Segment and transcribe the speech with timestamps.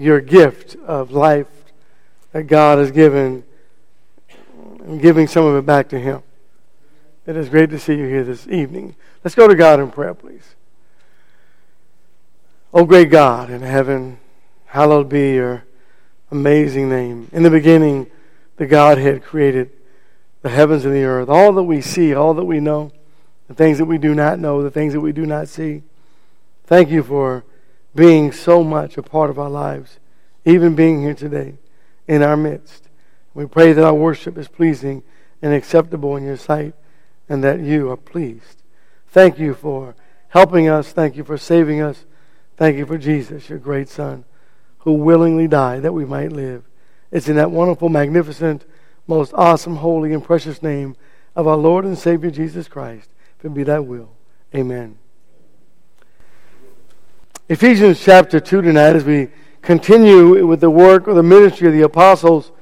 [0.00, 1.46] your gift of life
[2.32, 3.44] that God has given
[4.82, 6.22] and giving some of it back to Him.
[7.26, 8.96] It is great to see you here this evening.
[9.22, 10.54] Let's go to God in prayer, please.
[12.72, 14.18] Oh, great God in heaven,
[14.66, 15.64] hallowed be your
[16.30, 17.28] amazing name.
[17.32, 18.10] In the beginning,
[18.56, 19.70] the Godhead created
[20.40, 22.90] the heavens and the earth, all that we see, all that we know,
[23.48, 25.82] the things that we do not know, the things that we do not see.
[26.64, 27.44] Thank you for
[27.94, 29.98] being so much a part of our lives,
[30.44, 31.54] even being here today
[32.06, 32.88] in our midst.
[33.34, 35.02] We pray that our worship is pleasing
[35.42, 36.74] and acceptable in your sight
[37.28, 38.62] and that you are pleased.
[39.08, 39.94] Thank you for
[40.28, 40.92] helping us.
[40.92, 42.04] Thank you for saving us.
[42.56, 44.24] Thank you for Jesus, your great Son,
[44.80, 46.64] who willingly died that we might live.
[47.10, 48.64] It's in that wonderful, magnificent,
[49.06, 50.96] most awesome, holy, and precious name
[51.34, 53.08] of our Lord and Savior Jesus Christ.
[53.38, 54.10] If it be thy will.
[54.54, 54.98] Amen.
[57.50, 59.26] Ephesians chapter 2 tonight, as we
[59.60, 62.52] continue with the work or the ministry of the apostles,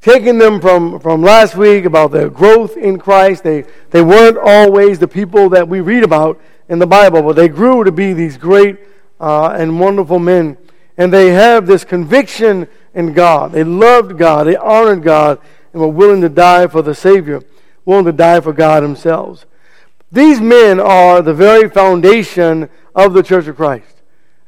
[0.00, 3.42] taking them from, from last week about their growth in Christ.
[3.44, 7.48] They, they weren't always the people that we read about in the Bible, but they
[7.48, 8.78] grew to be these great
[9.20, 10.56] uh, and wonderful men.
[10.96, 13.52] And they have this conviction in God.
[13.52, 15.38] They loved God, they honored God,
[15.74, 17.42] and were willing to die for the Savior,
[17.84, 19.44] willing to die for God themselves.
[20.10, 23.96] These men are the very foundation of the Church of Christ.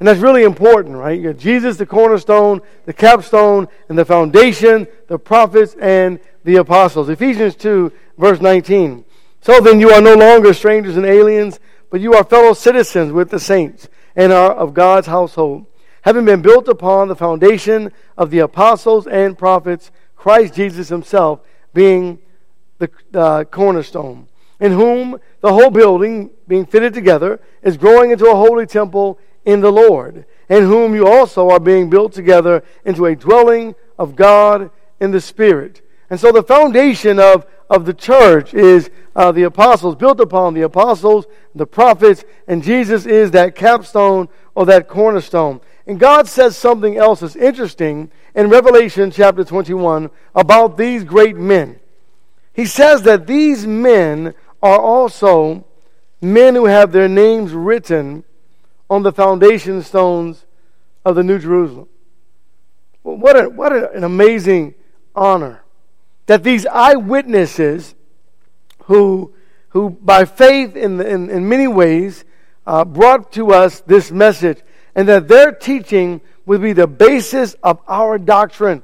[0.00, 1.20] And that's really important, right?
[1.20, 7.10] You got Jesus, the cornerstone, the capstone, and the foundation, the prophets, and the apostles.
[7.10, 9.04] Ephesians 2, verse 19.
[9.42, 13.28] So then you are no longer strangers and aliens, but you are fellow citizens with
[13.28, 15.66] the saints and are of God's household,
[16.02, 21.40] having been built upon the foundation of the apostles and prophets, Christ Jesus himself
[21.74, 22.18] being
[22.78, 24.28] the uh, cornerstone,
[24.60, 29.60] in whom the whole building, being fitted together, is growing into a holy temple in
[29.60, 34.70] the Lord, in whom you also are being built together into a dwelling of God
[34.98, 35.82] in the Spirit.
[36.10, 40.62] And so the foundation of, of the church is uh, the apostles, built upon the
[40.62, 45.60] apostles, the prophets, and Jesus is that capstone or that cornerstone.
[45.86, 51.80] And God says something else that's interesting in Revelation chapter 21 about these great men.
[52.52, 55.64] He says that these men are also
[56.20, 58.24] men who have their names written
[58.90, 60.44] on the foundation stones
[61.04, 61.88] of the New Jerusalem.
[63.04, 64.74] Well, what, a, what an amazing
[65.14, 65.62] honor
[66.26, 67.94] that these eyewitnesses
[68.84, 69.32] who,
[69.68, 72.24] who by faith in, the, in, in many ways
[72.66, 74.58] uh, brought to us this message
[74.94, 78.82] and that their teaching would be the basis of our doctrine,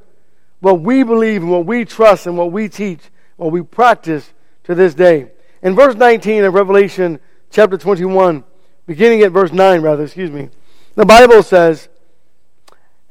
[0.60, 3.00] what we believe and what we trust and what we teach,
[3.36, 4.32] what we practice
[4.64, 5.30] to this day.
[5.62, 7.18] In verse 19 of Revelation
[7.50, 8.44] chapter 21,
[8.86, 10.48] beginning at verse 9, rather, excuse me.
[10.94, 11.88] The Bible says,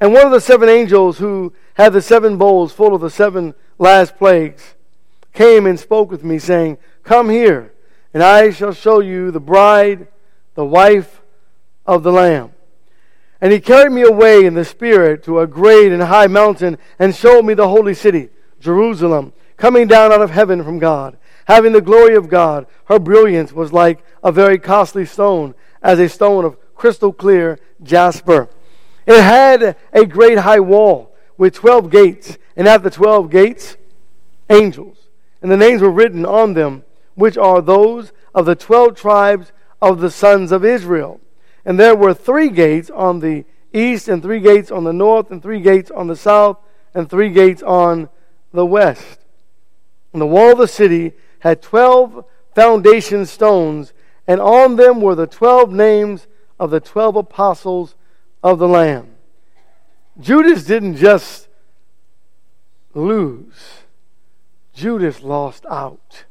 [0.00, 3.54] And one of the seven angels who had the seven bowls full of the seven
[3.78, 4.74] last plagues
[5.32, 7.72] came and spoke with me, saying, Come here,
[8.12, 10.08] and I shall show you the bride,
[10.54, 11.20] the wife
[11.84, 12.52] of the Lamb.
[13.40, 17.14] And he carried me away in the Spirit to a great and high mountain and
[17.14, 21.82] showed me the holy city, Jerusalem, coming down out of heaven from God, having the
[21.82, 22.66] glory of God.
[22.86, 25.54] Her brilliance was like a very costly stone
[25.86, 28.48] as a stone of crystal clear jasper.
[29.06, 33.76] It had a great high wall with 12 gates, and at the 12 gates,
[34.50, 34.98] angels.
[35.40, 36.82] And the names were written on them,
[37.14, 41.20] which are those of the 12 tribes of the sons of Israel.
[41.64, 45.40] And there were three gates on the east, and three gates on the north, and
[45.40, 46.58] three gates on the south,
[46.94, 48.08] and three gates on
[48.52, 49.20] the west.
[50.12, 52.24] And the wall of the city had 12
[52.56, 53.92] foundation stones,
[54.26, 56.26] and on them were the twelve names
[56.58, 57.94] of the twelve apostles
[58.42, 59.14] of the Lamb.
[60.18, 61.48] Judas didn't just
[62.94, 63.82] lose,
[64.72, 66.24] Judas lost out.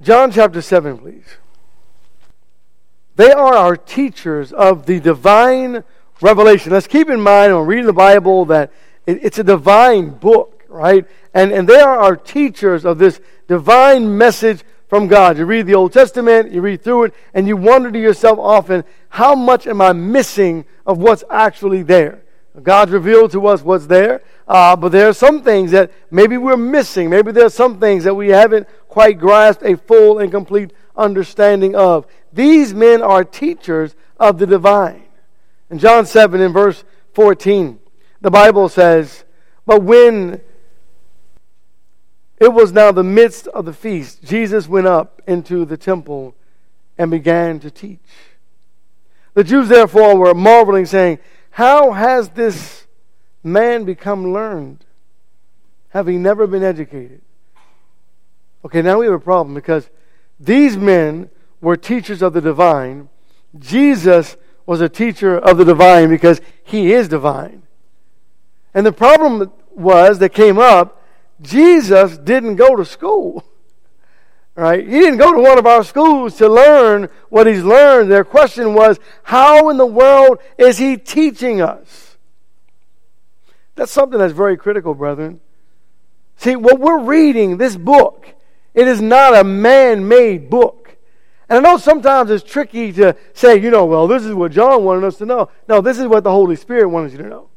[0.00, 1.36] John chapter 7, please.
[3.16, 5.84] They are our teachers of the divine
[6.22, 6.72] revelation.
[6.72, 8.72] Let's keep in mind when reading the Bible that
[9.06, 11.06] it's a divine book, right?
[11.34, 15.38] And, and they are our teachers of this divine message from God.
[15.38, 18.84] You read the Old Testament, you read through it, and you wonder to yourself often,
[19.08, 22.22] how much am I missing of what's actually there?
[22.62, 26.56] God's revealed to us what's there, uh, but there are some things that maybe we're
[26.56, 27.08] missing.
[27.08, 31.76] Maybe there are some things that we haven't quite grasped a full and complete understanding
[31.76, 32.06] of.
[32.32, 35.04] These men are teachers of the divine.
[35.70, 36.82] In John 7, in verse
[37.14, 37.78] 14,
[38.20, 39.24] the Bible says,
[39.64, 40.40] But when
[42.40, 44.24] it was now the midst of the feast.
[44.24, 46.34] Jesus went up into the temple
[46.96, 48.00] and began to teach.
[49.34, 51.18] The Jews therefore were marveling, saying,
[51.50, 52.86] How has this
[53.44, 54.86] man become learned,
[55.90, 57.20] having never been educated?
[58.64, 59.90] Okay, now we have a problem because
[60.38, 61.28] these men
[61.60, 63.10] were teachers of the divine.
[63.58, 67.62] Jesus was a teacher of the divine because he is divine.
[68.72, 70.99] And the problem was that came up
[71.40, 73.44] Jesus didn't go to school.
[74.56, 74.84] Right?
[74.84, 78.10] He didn't go to one of our schools to learn what he's learned.
[78.10, 82.16] Their question was, how in the world is he teaching us?
[83.74, 85.40] That's something that's very critical, brethren.
[86.36, 88.26] See, what we're reading, this book,
[88.74, 90.96] it is not a man made book.
[91.48, 94.84] And I know sometimes it's tricky to say, you know, well, this is what John
[94.84, 95.50] wanted us to know.
[95.68, 97.49] No, this is what the Holy Spirit wanted you to know.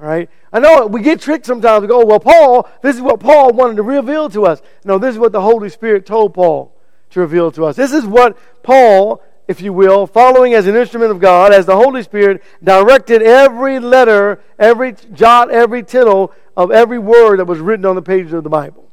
[0.00, 0.30] All right?
[0.52, 3.52] I know we get tricked sometimes to go, oh, well, Paul, this is what Paul
[3.52, 4.62] wanted to reveal to us.
[4.84, 6.72] No, this is what the Holy Spirit told Paul
[7.10, 7.76] to reveal to us.
[7.76, 11.76] This is what Paul, if you will, following as an instrument of God, as the
[11.76, 17.86] Holy Spirit directed every letter, every jot, every tittle of every word that was written
[17.86, 18.88] on the pages of the Bible.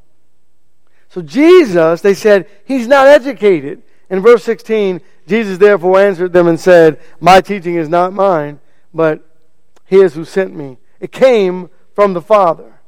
[1.09, 3.83] So Jesus, they said, he's not educated.
[4.09, 8.59] In verse 16, Jesus therefore answered them and said, My teaching is not mine,
[8.93, 9.27] but
[9.85, 10.77] his who sent me.
[11.05, 12.79] It came from the Father.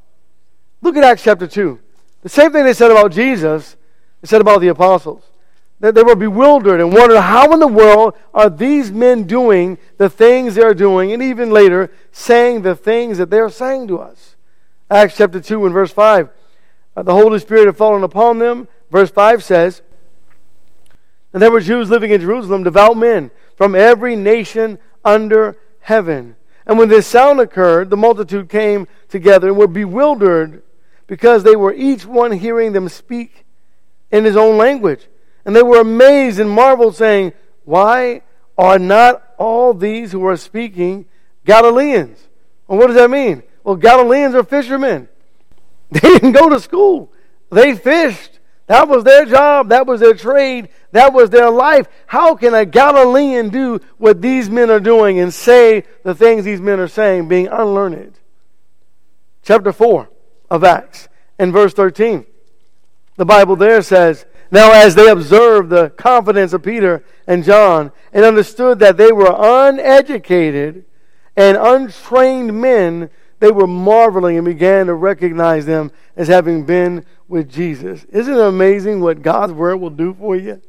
[0.82, 1.78] Look at Acts chapter 2.
[2.22, 3.76] The same thing they said about Jesus,
[4.20, 5.22] they said about the apostles.
[5.78, 10.10] That they were bewildered and wondered how in the world are these men doing the
[10.10, 14.34] things they're doing, and even later saying the things that they're saying to us.
[14.90, 16.28] Acts chapter 2 and verse 5.
[16.96, 18.66] Uh, the Holy Spirit had fallen upon them.
[18.90, 19.80] Verse 5 says,
[21.32, 26.34] And there were Jews living in Jerusalem, devout men from every nation under heaven.
[26.68, 30.62] And when this sound occurred, the multitude came together and were bewildered
[31.06, 33.46] because they were each one hearing them speak
[34.10, 35.08] in his own language.
[35.46, 37.32] And they were amazed and marveled, saying,
[37.64, 38.20] Why
[38.58, 41.06] are not all these who are speaking
[41.46, 42.28] Galileans?
[42.66, 43.42] Well, what does that mean?
[43.64, 45.08] Well, Galileans are fishermen.
[45.90, 47.10] They didn't go to school,
[47.50, 48.37] they fished.
[48.68, 49.70] That was their job.
[49.70, 50.68] That was their trade.
[50.92, 51.88] That was their life.
[52.06, 56.60] How can a Galilean do what these men are doing and say the things these
[56.60, 58.18] men are saying, being unlearned?
[59.42, 60.08] Chapter 4
[60.50, 62.26] of Acts and verse 13.
[63.16, 68.24] The Bible there says, Now as they observed the confidence of Peter and John and
[68.24, 70.84] understood that they were uneducated
[71.36, 73.08] and untrained men,
[73.40, 78.04] they were marveling and began to recognize them as having been with Jesus.
[78.06, 80.60] Isn't it amazing what God's word will do for you?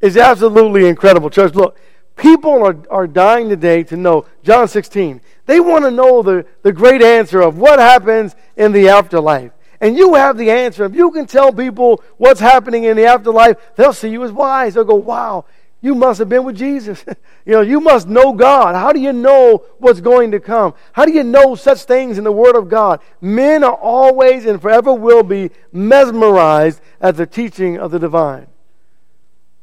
[0.00, 1.30] It's absolutely incredible.
[1.30, 1.78] Church, look,
[2.16, 4.26] people are, are dying today to know.
[4.42, 5.20] John 16.
[5.46, 9.52] They want to know the, the great answer of what happens in the afterlife.
[9.80, 10.84] And you have the answer.
[10.84, 14.74] If you can tell people what's happening in the afterlife, they'll see you as wise.
[14.74, 15.44] They'll go, wow,
[15.82, 17.04] you must have been with Jesus.
[17.44, 18.76] you know, you must know God.
[18.76, 20.74] How do you know what's going to come?
[20.92, 23.00] How do you know such things in the Word of God?
[23.20, 28.46] Men are always and forever will be mesmerized at the teaching of the divine.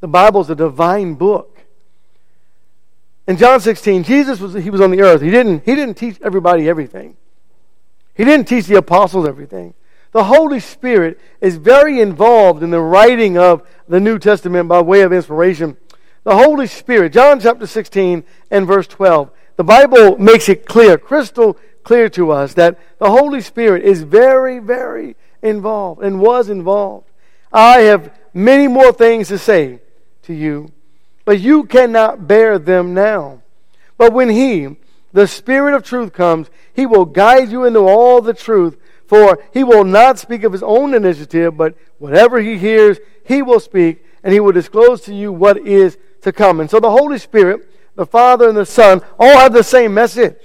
[0.01, 1.62] The Bible is a divine book.
[3.25, 5.21] In John 16, Jesus was he was on the earth.
[5.21, 7.16] He didn't he didn't teach everybody everything.
[8.13, 9.74] He didn't teach the apostles everything.
[10.12, 15.01] The Holy Spirit is very involved in the writing of the New Testament by way
[15.01, 15.77] of inspiration.
[16.24, 21.57] The Holy Spirit, John chapter 16 and verse 12, the Bible makes it clear, crystal
[21.83, 27.09] clear to us, that the Holy Spirit is very, very involved and was involved.
[27.52, 29.80] I have many more things to say
[30.23, 30.71] to you,
[31.26, 33.42] but you cannot bear them now.
[33.97, 34.76] But when He,
[35.14, 39.64] the Spirit of truth, comes, He will guide you into all the truth, for He
[39.64, 44.33] will not speak of His own initiative, but whatever He hears, He will speak, and
[44.33, 46.59] He will disclose to you what is to come.
[46.59, 50.38] And so the Holy Spirit, the Father and the Son, all have the same message.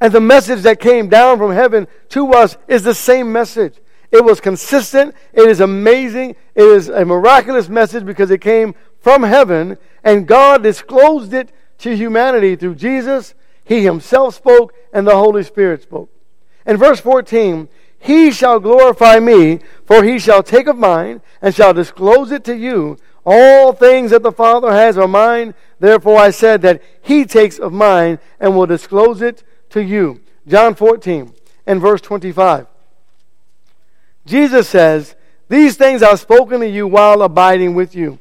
[0.00, 3.76] And the message that came down from heaven to us is the same message.
[4.10, 5.14] It was consistent.
[5.32, 6.36] It is amazing.
[6.54, 11.96] It is a miraculous message because it came from heaven and God disclosed it to
[11.96, 13.34] humanity through Jesus.
[13.64, 16.10] He himself spoke and the Holy Spirit spoke.
[16.66, 17.68] In verse 14,
[17.98, 22.56] he shall glorify me, for he shall take of mine and shall disclose it to
[22.56, 22.96] you.
[23.24, 25.54] All things that the Father has are mine.
[25.78, 30.20] Therefore I said that he takes of mine and will disclose it to you.
[30.46, 31.32] John 14
[31.66, 32.66] and verse 25.
[34.26, 35.14] Jesus says,
[35.48, 38.18] These things I've spoken to you while abiding with you.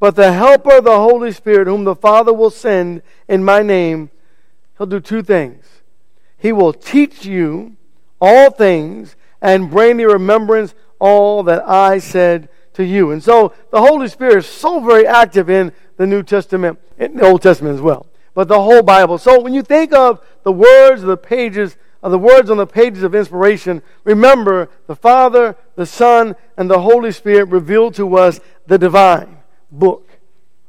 [0.00, 4.10] But the Helper, the Holy Spirit, whom the Father will send in my name,
[4.76, 5.64] he'll do two things.
[6.36, 7.76] He will teach you
[8.20, 13.10] all things and bring to remembrance all that I said to you.
[13.10, 17.26] And so the Holy Spirit is so very active in the New Testament and the
[17.26, 19.18] Old Testament as well, but the whole Bible.
[19.18, 23.02] So when you think of the words the pages of the words on the pages
[23.02, 28.78] of inspiration, remember the Father, the Son, and the Holy Spirit revealed to us the
[28.78, 29.38] divine
[29.72, 30.08] book.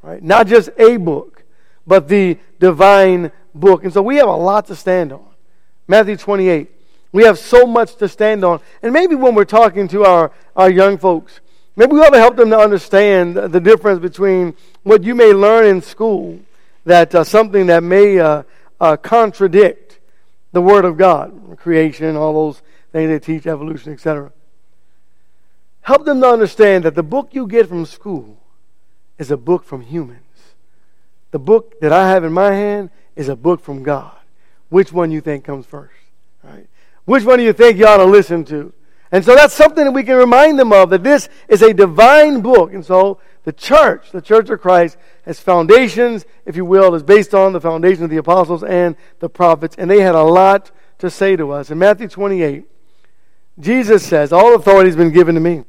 [0.02, 0.24] Right?
[0.24, 1.44] Not just a book,
[1.86, 3.84] but the divine book.
[3.84, 5.28] And so we have a lot to stand on.
[5.88, 6.72] Matthew 28.
[7.12, 8.62] We have so much to stand on.
[8.82, 11.42] And maybe when we're talking to our, our young folks,
[11.80, 15.66] maybe we ought to help them to understand the difference between what you may learn
[15.66, 16.38] in school,
[16.84, 18.44] that uh, something that may uh,
[18.82, 20.00] uh, contradict
[20.52, 24.30] the Word of God, creation, all those things they teach, evolution, etc.
[25.82, 28.38] Help them to understand that the book you get from school
[29.18, 30.20] is a book from humans.
[31.32, 34.18] The book that I have in my hand is a book from God.
[34.68, 35.94] Which one you think comes first?
[36.44, 36.68] Right?
[37.06, 38.74] Which one do you think you ought to listen to?
[39.12, 42.42] And so that's something that we can remind them of that this is a divine
[42.42, 42.74] book.
[42.74, 47.34] And so the church, the church of Christ, has foundations, if you will, is based
[47.34, 49.76] on the foundation of the apostles and the prophets.
[49.80, 51.72] And they had a lot to say to us.
[51.72, 52.66] In Matthew 28,
[53.60, 55.64] Jesus says, All authority has been given to me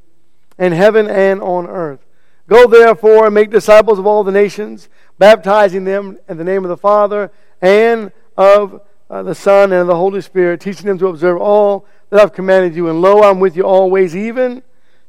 [0.59, 2.05] in heaven and on earth.
[2.47, 6.69] Go therefore and make disciples of all the nations, baptizing them in the name of
[6.69, 7.31] the Father
[7.63, 12.21] and of uh, the Son, and the Holy Spirit, teaching them to observe all that
[12.21, 12.89] I've commanded you.
[12.89, 14.63] And lo, I'm with you always, even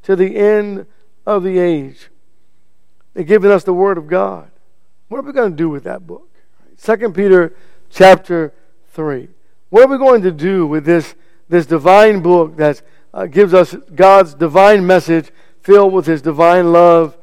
[0.03, 0.85] to the end
[1.25, 2.09] of the age.
[3.13, 4.49] They're giving us the Word of God.
[5.09, 6.29] What are we going to do with that book?
[6.77, 7.53] Second Peter
[7.89, 8.53] chapter
[8.93, 9.27] 3.
[9.69, 11.15] What are we going to do with this,
[11.49, 12.81] this divine book that
[13.13, 15.31] uh, gives us God's divine message
[15.61, 17.17] filled with His divine love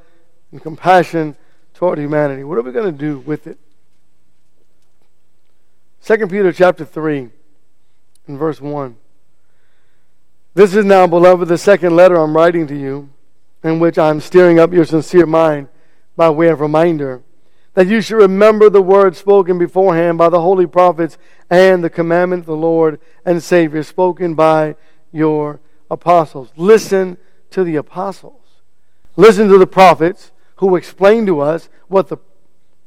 [0.53, 1.37] and compassion
[1.75, 2.45] toward humanity?
[2.45, 3.59] What are we going to do with it?
[6.05, 7.29] 2 Peter chapter 3
[8.27, 8.97] and verse 1.
[10.55, 13.11] This is now, beloved, the second letter I'm writing to you,
[13.63, 15.69] in which I'm stirring up your sincere mind
[16.17, 17.23] by way of reminder
[17.75, 21.17] that you should remember the words spoken beforehand by the holy prophets
[21.49, 24.75] and the commandment of the Lord and Savior spoken by
[25.13, 26.51] your apostles.
[26.57, 27.19] Listen
[27.51, 28.43] to the apostles.
[29.17, 32.17] Listen to the prophets who explain to us what the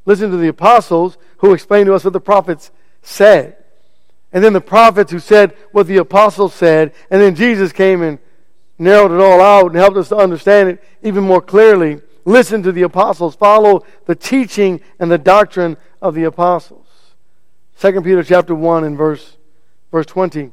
[0.05, 3.55] listen to the apostles who explain to us what the prophets said.
[4.33, 6.93] And then the prophets who said what the apostles said.
[7.09, 8.19] And then Jesus came and
[8.79, 12.01] narrowed it all out and helped us to understand it even more clearly.
[12.23, 13.35] Listen to the apostles.
[13.35, 16.87] Follow the teaching and the doctrine of the apostles.
[17.79, 19.37] 2 Peter chapter 1 and verse,
[19.91, 20.51] verse 20.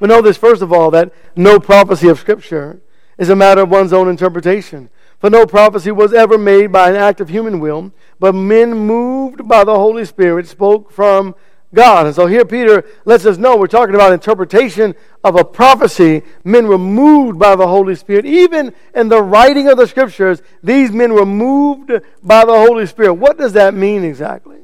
[0.00, 2.80] We know this, first of all, that no prophecy of Scripture
[3.16, 4.90] is a matter of one's own interpretation.
[5.18, 9.48] For no prophecy was ever made by an act of human will, but men moved
[9.48, 11.34] by the Holy Spirit spoke from
[11.74, 12.06] God.
[12.06, 16.22] And so here Peter lets us know we're talking about interpretation of a prophecy.
[16.44, 18.24] Men were moved by the Holy Spirit.
[18.24, 21.90] Even in the writing of the scriptures, these men were moved
[22.22, 23.14] by the Holy Spirit.
[23.14, 24.58] What does that mean exactly?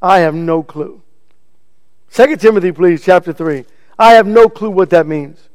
[0.00, 1.02] I have no clue.
[2.12, 3.64] 2 Timothy, please, chapter 3.
[3.98, 5.48] I have no clue what that means.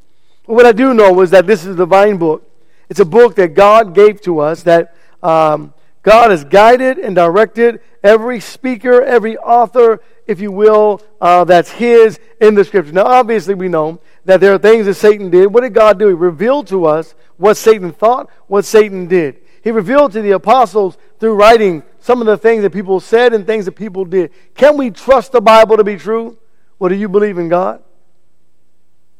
[0.46, 2.50] what I do know is that this is a divine book.
[2.90, 7.82] It's a book that God gave to us, that um, God has guided and directed
[8.04, 12.94] every speaker, every author, if you will, uh, that's His in the Scripture.
[12.94, 15.48] Now, obviously, we know that there are things that Satan did.
[15.48, 16.08] What did God do?
[16.08, 19.40] He revealed to us what Satan thought, what Satan did.
[19.64, 23.48] He revealed to the apostles through writing some of the things that people said and
[23.48, 24.32] things that people did.
[24.54, 26.38] Can we trust the Bible to be true?
[26.78, 27.82] Well, do you believe in God?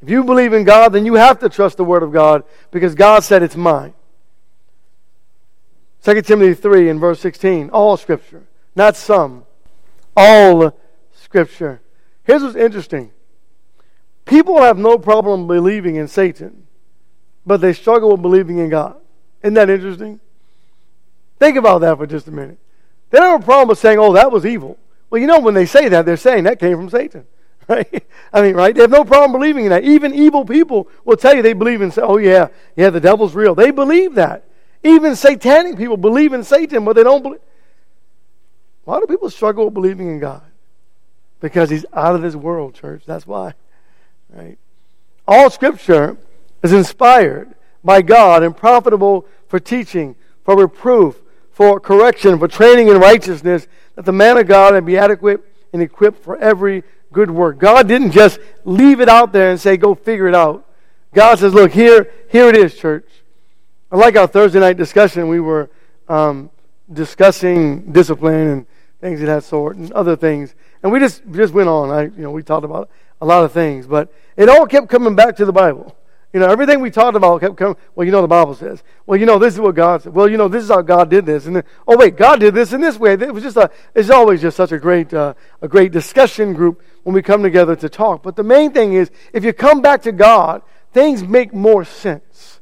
[0.04, 2.94] If you believe in God, then you have to trust the Word of God because
[2.94, 3.96] God said it's mine.
[6.04, 7.72] 2 Timothy 3 and verse 16.
[7.72, 8.44] All Scripture,
[8.76, 9.44] not some.
[10.16, 10.74] All
[11.30, 11.80] Scripture.
[12.24, 13.12] Here's what's interesting
[14.26, 16.68] people have no problem believing in Satan,
[17.46, 18.98] but they struggle with believing in God.
[19.44, 20.20] Isn't that interesting?
[21.40, 22.58] Think about that for just a minute.
[23.12, 24.78] They don't have a problem with saying, oh, that was evil.
[25.10, 27.26] Well, you know, when they say that, they're saying that came from Satan.
[27.70, 28.04] Right?
[28.34, 28.74] I mean, right?
[28.74, 29.84] They have no problem believing in that.
[29.84, 33.54] Even evil people will tell you they believe in, oh, yeah, yeah, the devil's real.
[33.54, 34.46] They believe that.
[34.84, 37.42] Even satanic people believe in Satan, but they don't believe.
[38.86, 40.49] Why do people struggle with believing in God?
[41.40, 43.04] Because he's out of this world, church.
[43.06, 43.54] That's why.
[44.30, 44.58] Right?
[45.28, 46.18] All scripture
[46.64, 47.54] is inspired
[47.84, 54.06] by God and profitable for teaching, for reproof, for correction, for training in righteousness, that
[54.06, 55.42] the man of God may be adequate
[55.72, 57.58] and equipped for every good work.
[57.58, 60.66] God didn't just leave it out there and say, go figure it out.
[61.14, 63.08] God says, look, here, here it is, church.
[63.92, 65.28] I like our Thursday night discussion.
[65.28, 65.70] We were
[66.08, 66.52] um,
[66.92, 68.66] discussing discipline and
[69.02, 70.56] things of that sort and other things.
[70.84, 71.90] And we just, just went on.
[71.90, 72.90] I, you know, we talked about
[73.22, 75.96] a lot of things, but it all kept coming back to the Bible.
[76.32, 77.76] You know, everything we talked about kept coming.
[77.96, 78.84] Well, you know, the Bible says.
[79.08, 80.14] Well, you know, this is what God said.
[80.14, 81.48] Well, you know, this is how God did this.
[81.48, 83.14] And then, oh wait, God did this in this way.
[83.14, 83.72] It was just a.
[83.96, 87.76] It's always just such a great, uh, a great discussion group when we come together
[87.78, 88.22] to talk.
[88.22, 90.62] But the main thing is, if you come back to God,
[90.94, 92.60] things make more sense.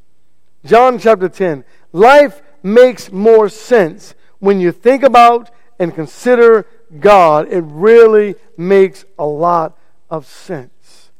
[0.63, 1.65] John chapter ten.
[1.91, 6.65] Life makes more sense when you think about and consider
[6.99, 7.47] God.
[7.51, 9.77] It really makes a lot
[10.09, 11.11] of sense.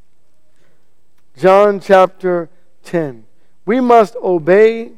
[1.38, 2.50] John chapter
[2.84, 3.26] 10.
[3.66, 4.94] We must obey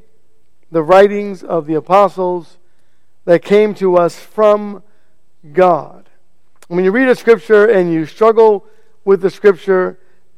[0.71, 2.57] the writings of the apostles
[3.25, 4.83] that came to us from
[5.53, 6.09] God.
[6.67, 8.65] When you read a scripture and you struggle
[9.03, 9.97] with the scripture,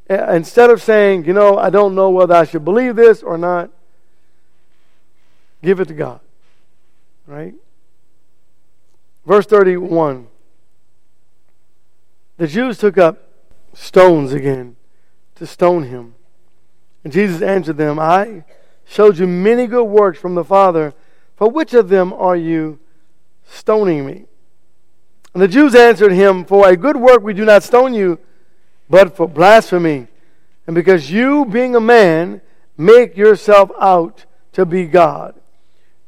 [0.10, 3.70] instead of saying, you know, I don't know whether I should believe this or not,
[5.62, 6.22] give it to God.
[7.28, 7.54] Right?
[9.25, 10.28] Verse 31
[12.38, 13.28] The Jews took up
[13.74, 14.75] stones again
[15.36, 16.16] to stone him.
[17.04, 18.44] And Jesus answered them, I
[18.86, 20.94] showed you many good works from the Father.
[21.36, 22.80] For which of them are you
[23.44, 24.25] stoning me?
[25.34, 28.20] And the Jews answered him, For a good work we do not stone you,
[28.90, 30.08] but for blasphemy.
[30.68, 32.42] And because you, being a man,
[32.78, 35.40] make yourself out to be God.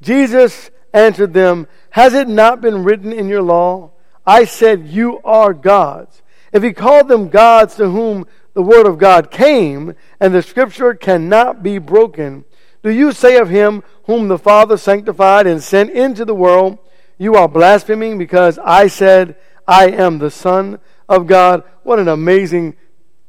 [0.02, 3.92] Jesus answered them, Has it not been written in your law?
[4.26, 6.22] I said, You are gods.
[6.52, 10.94] If he called them gods to whom the word of God came, and the scripture
[10.94, 12.46] cannot be broken,
[12.84, 16.78] do you say of him whom the Father sanctified and sent into the world,
[17.18, 19.36] You are blaspheming because I said,
[19.68, 21.64] I am the Son of God?
[21.84, 22.76] What an amazing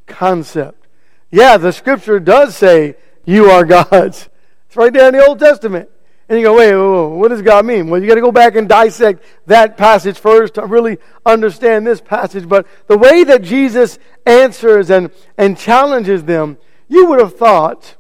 [0.07, 0.87] concept.
[1.31, 4.29] Yeah, the scripture does say, You are gods.
[4.67, 5.89] It's right there in the Old Testament.
[6.29, 7.89] And you go, wait, what does God mean?
[7.89, 12.01] Well, you got to go back and dissect that passage first to really understand this
[12.01, 12.49] passage.
[12.49, 16.57] But the way that Jesus answers and, and challenges them,
[16.89, 17.97] you would have thought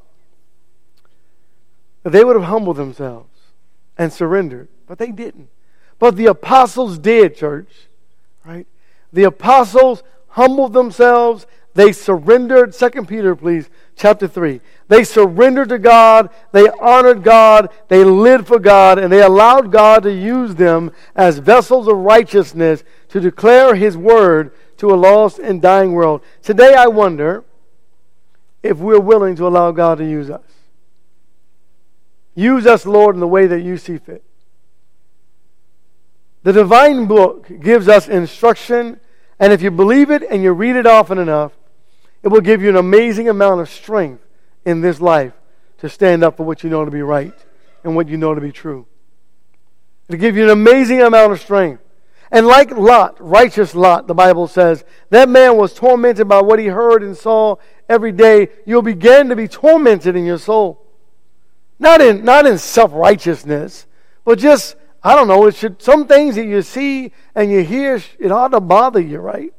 [2.03, 3.29] that they would have humbled themselves
[3.99, 4.69] and surrendered.
[4.87, 5.49] But they didn't.
[5.99, 7.69] But the apostles did, church.
[8.45, 8.67] Right?
[9.13, 11.47] The apostles humbled themselves.
[11.75, 12.75] They surrendered.
[12.75, 14.61] Second Peter, please, chapter 3.
[14.89, 20.03] They surrendered to God, they honored God, they lived for God, and they allowed God
[20.03, 25.63] to use them as vessels of righteousness to declare His word to a lost and
[25.63, 26.23] dying world.
[26.43, 27.45] Today, I wonder
[28.63, 30.43] if we're willing to allow God to use us.
[32.35, 34.25] Use us, Lord, in the way that you see fit.
[36.43, 39.01] The divine book gives us instruction,
[39.39, 41.53] and if you believe it and you read it often enough,
[42.25, 44.25] it will give you an amazing amount of strength
[44.65, 45.35] in this life
[45.79, 47.35] to stand up for what you know to be right
[47.85, 48.87] and what you know to be true.
[50.11, 51.83] To give you an amazing amount of strength.
[52.31, 56.67] And like Lot, righteous Lot, the Bible says, that man was tormented by what he
[56.67, 57.57] heard and saw
[57.91, 58.49] every day.
[58.65, 60.81] You'll begin to be tormented in your soul.
[61.79, 63.87] Not in, not in self-righteousness,
[64.25, 68.03] but just, I don't know, it should, some things that you see and you hear,
[68.19, 69.53] it ought to bother you, right?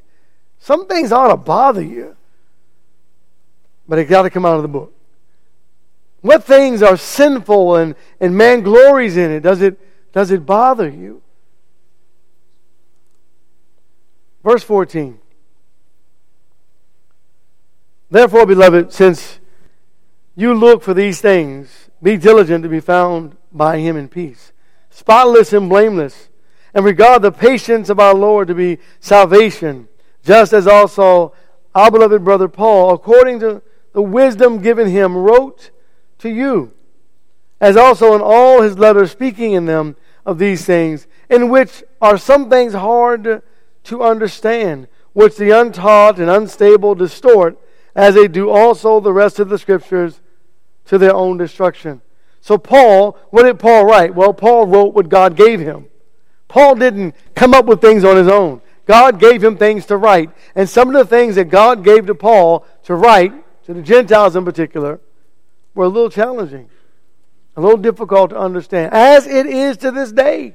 [0.58, 2.15] Some things ought to bother you.
[3.88, 4.92] But it got to come out of the book.
[6.20, 9.40] What things are sinful and, and man glories in it?
[9.40, 9.78] Does it,
[10.12, 11.22] does it bother you?
[14.42, 15.18] Verse 14.
[18.10, 19.40] Therefore, beloved, since
[20.36, 24.52] you look for these things, be diligent to be found by him in peace,
[24.90, 26.28] spotless and blameless,
[26.74, 29.88] and regard the patience of our Lord to be salvation,
[30.22, 31.32] just as also
[31.74, 33.62] our beloved brother Paul, according to
[33.96, 35.70] the wisdom given him, wrote
[36.18, 36.70] to you,
[37.62, 42.18] as also in all his letters, speaking in them of these things, in which are
[42.18, 43.40] some things hard
[43.84, 47.58] to understand, which the untaught and unstable distort,
[47.94, 50.20] as they do also the rest of the scriptures
[50.84, 52.02] to their own destruction.
[52.42, 54.14] So, Paul, what did Paul write?
[54.14, 55.86] Well, Paul wrote what God gave him.
[56.48, 58.60] Paul didn't come up with things on his own.
[58.84, 60.28] God gave him things to write.
[60.54, 63.32] And some of the things that God gave to Paul to write,
[63.66, 65.00] to the Gentiles in particular,
[65.74, 66.70] were a little challenging,
[67.56, 70.54] a little difficult to understand, as it is to this day.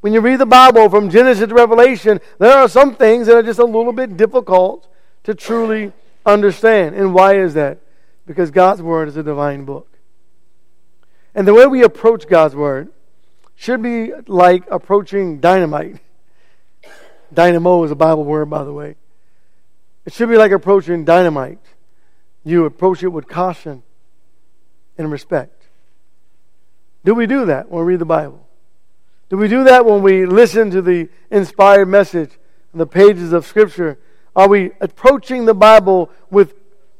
[0.00, 3.42] When you read the Bible from Genesis to Revelation, there are some things that are
[3.42, 4.88] just a little bit difficult
[5.24, 5.92] to truly
[6.24, 6.94] understand.
[6.94, 7.78] And why is that?
[8.26, 9.88] Because God's Word is a divine book.
[11.34, 12.88] And the way we approach God's Word
[13.54, 15.98] should be like approaching dynamite.
[17.34, 18.96] Dynamo is a Bible word, by the way.
[20.04, 21.58] It should be like approaching dynamite.
[22.46, 23.82] You approach it with caution
[24.96, 25.66] and respect.
[27.04, 28.46] Do we do that when we read the Bible?
[29.28, 32.30] Do we do that when we listen to the inspired message
[32.72, 33.98] in the pages of Scripture?
[34.34, 36.54] Are we approaching the Bible with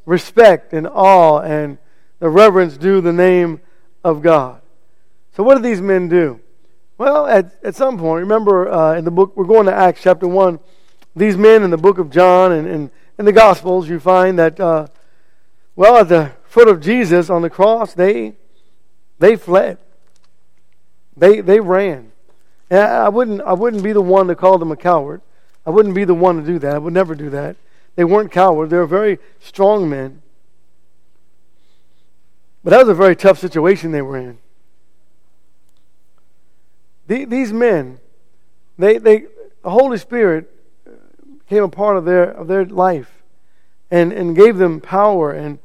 [0.04, 1.78] respect and awe and
[2.20, 3.60] the reverence due the name
[4.02, 4.62] of God.
[5.34, 6.40] So, what do these men do?
[6.96, 10.26] Well, at, at some point, remember uh, in the book, we're going to Acts chapter
[10.26, 10.58] 1.
[11.14, 14.58] These men in the book of John and, and in the Gospels, you find that,
[14.58, 14.86] uh,
[15.76, 18.32] well, at the foot of Jesus on the cross, they,
[19.18, 19.76] they fled.
[21.16, 22.12] They, they ran.
[22.70, 25.20] And I wouldn't, I wouldn't be the one to call them a coward.
[25.66, 26.74] I wouldn't be the one to do that.
[26.74, 27.56] I would never do that.
[27.94, 28.70] They weren't cowards.
[28.70, 30.22] They were very strong men.
[32.64, 34.38] But that was a very tough situation they were in.
[37.06, 38.00] The, these men,
[38.78, 39.26] they, they,
[39.62, 40.50] the Holy Spirit
[41.40, 43.22] became a part of their, of their life
[43.90, 45.32] and, and gave them power.
[45.32, 45.58] And,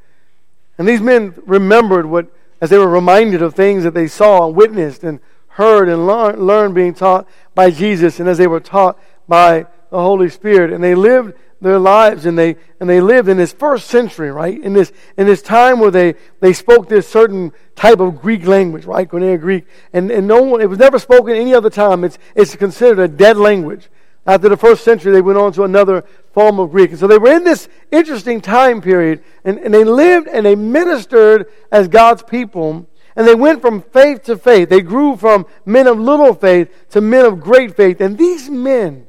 [0.81, 2.25] and these men remembered what,
[2.59, 6.39] as they were reminded of things that they saw and witnessed and heard and learn,
[6.39, 10.73] learned being taught by Jesus and as they were taught by the Holy Spirit.
[10.73, 14.59] And they lived their lives and they and they lived in this first century, right?
[14.59, 18.85] In this in this time where they, they spoke this certain type of Greek language,
[18.85, 19.07] right?
[19.07, 19.67] Koine Greek.
[19.93, 22.03] And and no one it was never spoken any other time.
[22.03, 23.87] It's it's considered a dead language.
[24.25, 26.03] After the first century, they went on to another
[26.33, 26.91] form of Greek.
[26.91, 30.55] And so they were in this interesting time period, and, and they lived and they
[30.55, 32.87] ministered as God's people.
[33.15, 34.69] And they went from faith to faith.
[34.69, 37.99] They grew from men of little faith to men of great faith.
[37.99, 39.07] And these men,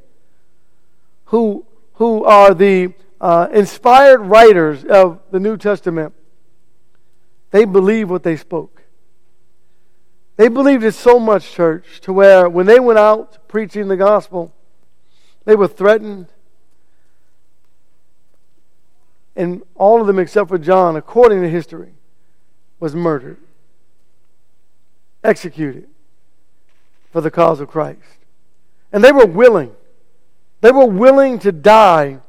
[1.25, 6.13] who, who are the uh, inspired writers of the New Testament,
[7.51, 8.81] they believed what they spoke.
[10.35, 14.53] They believed it so much, church, to where when they went out preaching the gospel,
[15.45, 16.27] they were threatened.
[19.35, 21.93] And all of them, except for John, according to history,
[22.79, 23.37] was murdered,
[25.23, 25.87] executed
[27.11, 27.99] for the cause of Christ.
[28.91, 29.71] And they were willing.
[30.61, 32.19] They were willing to die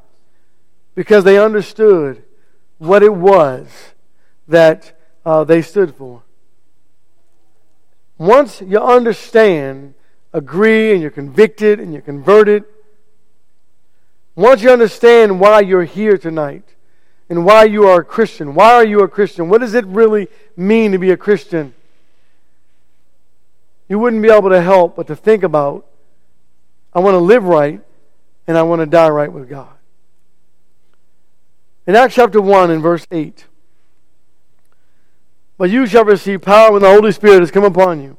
[0.95, 2.23] because they understood
[2.79, 3.95] what it was
[4.49, 6.23] that uh, they stood for.
[8.19, 9.95] Once you understand,
[10.33, 12.65] agree, and you're convicted and you're converted,
[14.37, 16.65] once you understand why you're here tonight
[17.29, 19.49] and why you are a Christian, why are you a Christian?
[19.49, 21.75] What does it really mean to be a Christian?
[23.89, 25.87] You wouldn't be able to help but to think about
[26.93, 27.81] I want to live right
[28.47, 29.69] and I want to die right with God.
[31.87, 33.47] In Acts chapter 1 and verse 8,
[35.59, 38.17] but you shall receive power when the Holy Spirit has come upon you.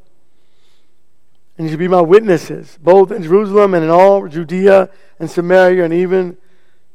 [1.57, 4.89] And you shall be my witnesses, both in Jerusalem and in all Judea
[5.19, 6.37] and Samaria and even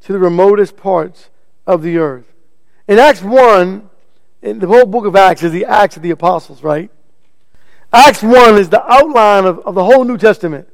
[0.01, 1.29] to the remotest parts
[1.65, 2.25] of the earth.
[2.87, 3.89] In Acts 1,
[4.41, 6.91] in the whole book of Acts is the Acts of the Apostles, right?
[7.93, 10.67] Acts 1 is the outline of, of the whole New Testament.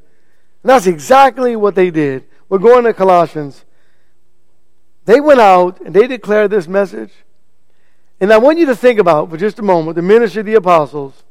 [0.64, 2.26] And that's exactly what they did.
[2.50, 3.66] We're going to Colossians.
[5.06, 7.12] They went out and they declared this message.
[8.20, 10.56] And I want you to think about for just a moment the ministry of the
[10.56, 11.24] apostles.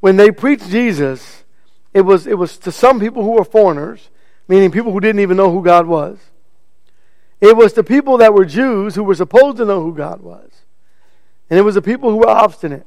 [0.00, 1.39] When they preached Jesus,
[1.92, 4.08] it was, it was to some people who were foreigners,
[4.48, 6.18] meaning people who didn't even know who God was.
[7.40, 10.50] It was to people that were Jews who were supposed to know who God was.
[11.48, 12.86] And it was the people who were obstinate.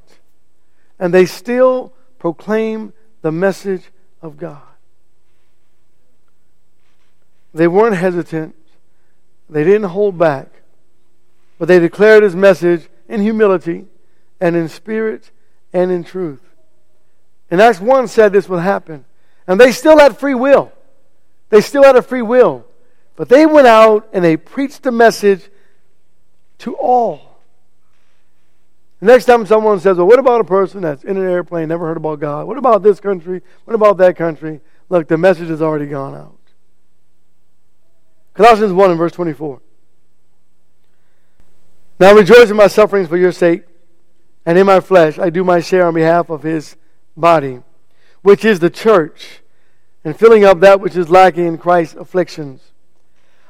[1.00, 3.90] And they still proclaimed the message
[4.22, 4.62] of God.
[7.54, 8.56] They weren't hesitant.
[9.50, 10.48] They didn't hold back.
[11.60, 13.86] But they declared his message in humility
[14.40, 15.32] and in spirit
[15.74, 16.42] and in truth.
[17.54, 19.06] And Acts 1 said this would happen.
[19.46, 20.72] And they still had free will.
[21.50, 22.66] They still had a free will.
[23.16, 25.52] But they went out and they preached the message
[26.58, 27.38] to all.
[29.02, 31.86] The next time someone says, Well, what about a person that's in an airplane, never
[31.86, 32.48] heard about God?
[32.48, 33.44] What about this country?
[33.66, 34.60] What about that country?
[34.90, 36.40] Look, the message has already gone out.
[38.34, 39.62] Colossians 1 and verse 24.
[42.00, 43.66] Now rejoice in my sufferings for your sake,
[44.44, 46.78] and in my flesh I do my share on behalf of his
[47.16, 47.62] body,
[48.22, 49.42] which is the church,
[50.04, 52.72] and filling up that which is lacking in Christ's afflictions.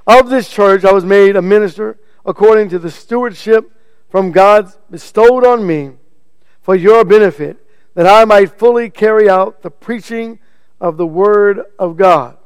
[0.05, 3.71] Of this church I was made a minister according to the stewardship
[4.09, 5.93] from God bestowed on me
[6.61, 7.57] for your benefit,
[7.93, 10.39] that I might fully carry out the preaching
[10.79, 12.37] of the Word of God.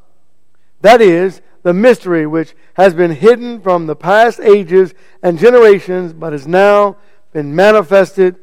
[0.82, 6.32] That is, the mystery which has been hidden from the past ages and generations, but
[6.32, 6.98] has now
[7.34, 8.38] been manifested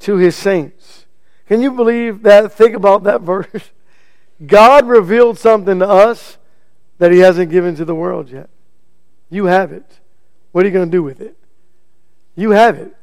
[0.00, 1.01] to his saints.
[1.52, 2.54] Can you believe that?
[2.54, 3.72] Think about that verse.
[4.46, 6.38] God revealed something to us
[6.96, 8.48] that he hasn't given to the world yet.
[9.28, 9.84] You have it.
[10.52, 11.36] What are you going to do with it?
[12.36, 12.96] You have it.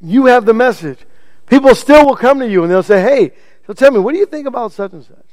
[0.00, 1.00] You have the message.
[1.46, 3.32] People still will come to you and they'll say, hey,
[3.66, 5.26] so tell me, what do you think about such and such?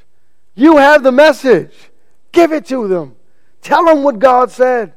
[0.55, 1.71] You have the message.
[2.31, 3.15] Give it to them.
[3.61, 4.93] Tell them what God said.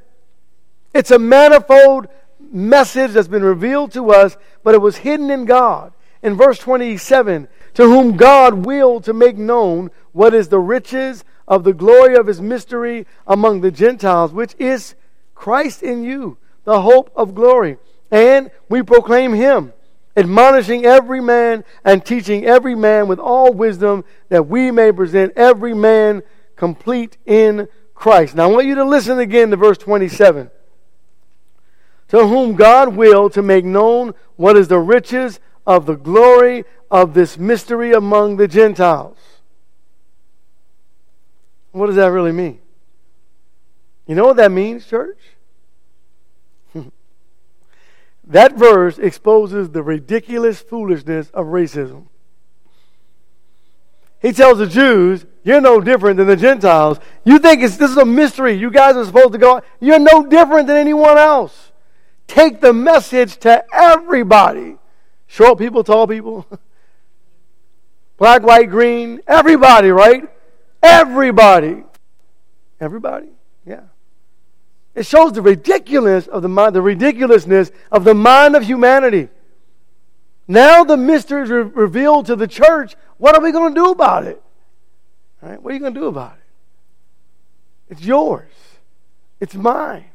[0.95, 2.09] It's a manifold
[2.41, 5.93] message that's been revealed to us, but it was hidden in God.
[6.25, 11.65] In verse 27, to whom God willed to make known what is the riches of
[11.65, 14.95] the glory of his mystery among the Gentiles, which is
[15.35, 17.77] Christ in you, the hope of glory.
[18.11, 19.75] And we proclaim him,
[20.17, 25.75] admonishing every man and teaching every man with all wisdom, that we may present every
[25.75, 26.23] man
[26.57, 28.35] complete in Christ.
[28.35, 30.51] Now I want you to listen again to verse 27.
[32.09, 37.15] To whom God will to make known what is the riches of the glory of
[37.15, 39.19] this mystery among the Gentiles.
[41.73, 42.61] What does that really mean?
[44.07, 45.19] You know what that means, church?
[48.25, 52.07] that verse exposes the ridiculous foolishness of racism.
[54.21, 56.99] He tells the Jews, You're no different than the Gentiles.
[57.25, 58.55] You think this is a mystery.
[58.55, 59.61] You guys are supposed to go.
[59.81, 61.73] You're no different than anyone else.
[62.27, 64.77] Take the message to everybody.
[65.27, 66.47] Short people, tall people,
[68.19, 70.29] black, white, green, everybody, right?
[70.83, 71.85] Everybody.
[72.81, 73.29] Everybody.
[73.67, 73.83] Yeah.
[74.95, 79.29] It shows the ridiculousness of the mind, the ridiculousness of the mind of humanity.
[80.47, 82.95] Now the mystery is re- revealed to the church.
[83.17, 84.41] What are we going to do about it?
[85.41, 85.61] Right?
[85.61, 87.93] What are you going to do about it?
[87.93, 88.51] It's yours.
[89.41, 90.07] It's mine.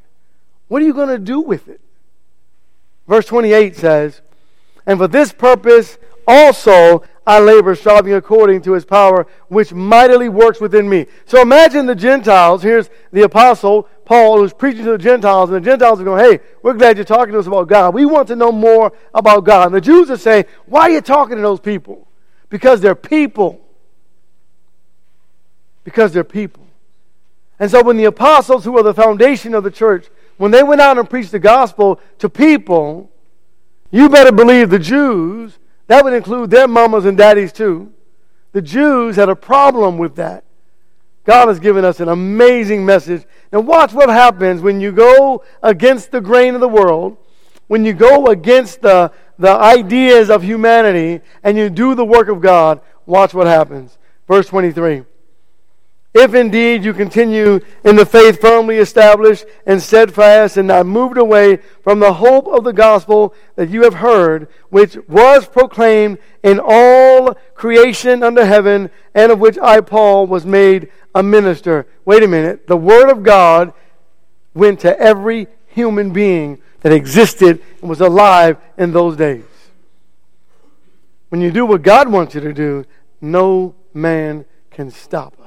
[0.67, 1.81] What are you going to do with it?
[3.07, 4.21] Verse 28 says,
[4.89, 10.59] And for this purpose also I labor, striving according to his power, which mightily works
[10.59, 11.05] within me.
[11.25, 12.63] So imagine the Gentiles.
[12.63, 16.43] Here's the apostle, Paul, who's preaching to the Gentiles, and the Gentiles are going, Hey,
[16.63, 17.93] we're glad you're talking to us about God.
[17.93, 19.67] We want to know more about God.
[19.67, 22.07] And the Jews are saying, Why are you talking to those people?
[22.49, 23.61] Because they're people.
[25.83, 26.65] Because they're people.
[27.59, 30.81] And so when the apostles, who are the foundation of the church, when they went
[30.81, 33.11] out and preached the gospel to people,
[33.91, 37.91] you better believe the Jews that would include their mamas and daddies too.
[38.51, 40.43] The Jews had a problem with that.
[41.25, 43.23] God has given us an amazing message.
[43.51, 47.17] Now, watch what happens when you go against the grain of the world,
[47.67, 52.41] when you go against the, the ideas of humanity, and you do the work of
[52.41, 52.81] God.
[53.05, 53.97] Watch what happens.
[54.27, 55.03] Verse 23.
[56.13, 61.57] If indeed you continue in the faith firmly established and steadfast and not moved away
[61.83, 67.35] from the hope of the gospel that you have heard, which was proclaimed in all
[67.53, 71.85] creation under heaven, and of which I, Paul, was made a minister.
[72.05, 72.65] Wait a minute.
[72.65, 73.71] The Word of God
[74.55, 79.43] went to every human being that existed and was alive in those days.
[81.29, 82.85] When you do what God wants you to do,
[83.21, 85.38] no man can stop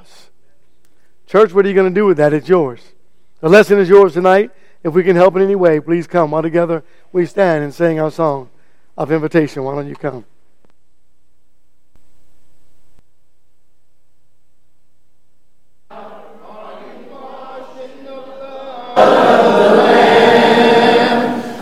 [1.32, 2.34] Church, what are you going to do with that?
[2.34, 2.92] It's yours.
[3.40, 4.50] The lesson is yours tonight.
[4.84, 6.34] If we can help in any way, please come.
[6.34, 8.50] All together, we stand and sing our song
[8.98, 9.64] of invitation.
[9.64, 10.26] Why don't you come?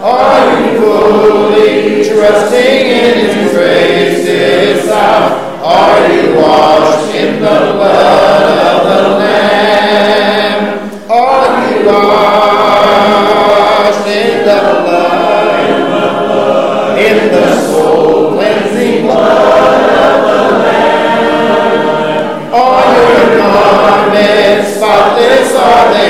[0.02, 2.69] Are you fully trusting?